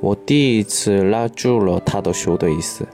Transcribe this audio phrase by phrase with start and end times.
[0.00, 2.86] 我第一次拉住了她的手的意思。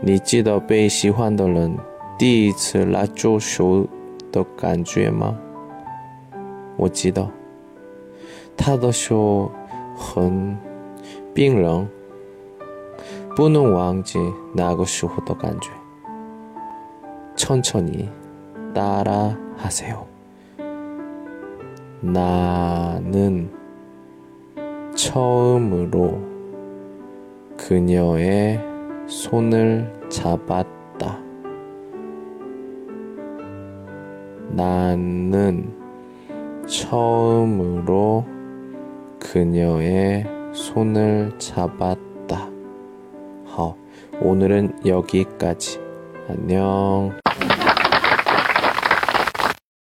[0.00, 1.76] 你记得被喜欢的人
[2.18, 3.86] 第一次拉住手
[4.30, 5.36] 的感觉吗？
[6.76, 7.28] 我记得，
[8.56, 9.50] 她的手
[9.96, 10.56] 很
[11.34, 11.88] 冰冷，
[13.34, 14.18] 不能忘记
[14.54, 15.70] 那个时候的感觉。
[17.36, 18.08] 천천히
[18.74, 20.06] 따라 하세요.
[22.00, 23.48] 나는
[25.13, 26.19] 처음으로
[27.55, 28.59] 그녀의
[29.05, 31.19] 손을 잡았다.
[34.49, 35.71] 나는
[36.65, 38.25] 처음으로
[39.19, 42.49] 그녀의 손을 잡았다.
[43.45, 43.77] 好,
[44.19, 45.79] 오늘은 여기까지.
[46.27, 47.11] 안녕.